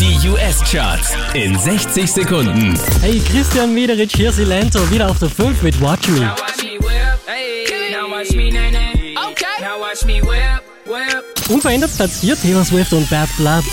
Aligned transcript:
Die 0.00 0.28
US-Charts 0.30 1.14
in 1.34 1.58
60 1.58 2.10
Sekunden. 2.10 2.74
Hey, 3.02 3.20
Christian 3.20 3.74
Mederich, 3.74 4.10
hier 4.14 4.32
Silento, 4.32 4.90
wieder 4.90 5.10
auf 5.10 5.18
der 5.18 5.28
5 5.28 5.60
mit 5.60 5.78
Watch 5.78 6.08
Me. 6.08 6.34
Unverändert 11.50 11.90
Platz 11.96 12.20
4 12.20 12.40
Taylor 12.40 12.64
Swift 12.64 12.94
und 12.94 13.10
Bad 13.10 13.28
Blood. 13.36 13.64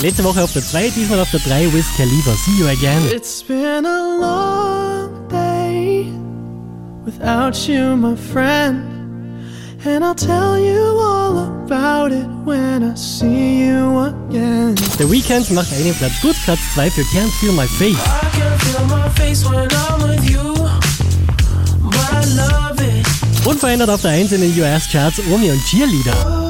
Letzte 0.00 0.22
Woche 0.22 0.44
auf 0.44 0.52
der 0.52 0.62
2, 0.62 0.90
diesmal 0.90 1.18
auf 1.18 1.30
der 1.32 1.40
3 1.40 1.72
Wiz 1.72 1.86
Khalifa. 1.96 2.30
See 2.44 2.60
you 2.60 2.68
again. 2.68 3.02
It's 3.12 3.42
been 3.42 3.84
a 3.84 4.18
long 4.20 5.28
day 5.28 6.06
without 7.04 7.56
you, 7.66 7.96
my 7.96 8.16
friend. 8.16 8.89
And 9.82 10.04
I'll 10.04 10.14
tell 10.14 10.58
you 10.58 10.78
all 11.00 11.38
about 11.64 12.12
it 12.12 12.26
when 12.44 12.82
I 12.82 12.94
see 12.96 13.64
you 13.64 13.98
again. 14.00 14.74
The 14.98 15.06
Weeknd 15.08 15.50
macht 15.52 15.72
einen 15.72 15.94
Platz 15.94 16.20
gut, 16.20 16.36
Platz 16.44 16.60
2 16.74 16.90
für 16.90 17.02
Can't 17.04 17.30
Feel 17.40 17.52
My 17.52 17.66
Face. 17.66 17.96
I 17.96 18.28
can 18.36 18.58
feel 18.58 18.84
my 18.86 19.08
face 19.14 19.42
when 19.48 19.66
I'm 19.70 20.02
with 20.06 20.28
you, 20.28 20.54
but 21.82 22.12
I 22.12 22.24
love 22.36 22.78
it. 22.82 23.06
Unverändert 23.46 23.88
auf 23.88 24.02
der 24.02 24.10
1 24.10 24.32
in 24.32 24.42
den 24.42 24.60
US-Charts 24.60 25.20
Omi 25.32 25.50
und 25.50 25.64
Cheerleader. 25.64 26.49